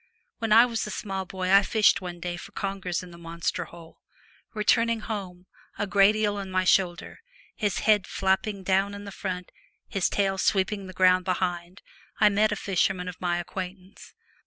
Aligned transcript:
When 0.39 0.51
I 0.51 0.65
was 0.65 0.87
a 0.87 0.89
small 0.89 1.25
boy 1.25 1.51
I 1.51 1.61
fished 1.61 2.01
one 2.01 2.19
day 2.19 2.35
for 2.35 2.51
congers 2.53 3.03
in 3.03 3.11
the 3.11 3.19
monster 3.19 3.65
hole. 3.65 3.99
Return 4.55 4.89
ing 4.89 5.01
home, 5.01 5.45
a 5.77 5.85
great 5.85 6.15
eel 6.15 6.37
on 6.37 6.49
my 6.49 6.63
shoulder, 6.63 7.19
his 7.55 7.81
head 7.81 8.07
flapping 8.07 8.63
down 8.63 8.95
in 8.95 9.11
front, 9.11 9.51
his 9.87 10.09
tail 10.09 10.39
181 10.39 10.39
The 10.39 10.39
sweeping 10.39 10.87
the 10.87 10.97
ground 10.97 11.25
behind, 11.25 11.83
I 12.19 12.29
met 12.29 12.51
a 12.51 12.55
Twilight, 12.55 12.63
fisherman 12.65 13.07
of 13.09 13.21
my 13.21 13.37
acquaintance. 13.37 14.15